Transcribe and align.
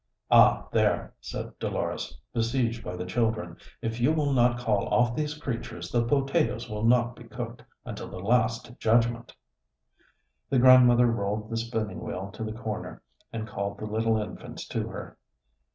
"Ah! 0.31 0.67
there," 0.71 1.13
said 1.21 1.59
Dolores, 1.59 2.17
besieged 2.33 2.83
by 2.83 2.95
the 2.95 3.05
children, 3.05 3.55
"if 3.83 3.99
you 3.99 4.11
will 4.11 4.33
not 4.33 4.57
call 4.57 4.87
off 4.87 5.15
these 5.15 5.35
creatures, 5.37 5.91
the 5.91 6.03
potatoes 6.03 6.67
will 6.67 6.83
not 6.83 7.15
be 7.15 7.25
cooked 7.25 7.61
until 7.85 8.09
the 8.09 8.17
Last 8.17 8.79
Judgment." 8.79 9.35
The 10.49 10.57
grandmother 10.57 11.05
rolled 11.05 11.51
the 11.51 11.57
spinning 11.57 11.99
wheel 11.99 12.31
to 12.31 12.43
the 12.43 12.51
corner, 12.51 13.03
and 13.31 13.47
called 13.47 13.77
the 13.77 13.85
little 13.85 14.17
infants 14.17 14.67
to 14.69 14.87
her. 14.87 15.19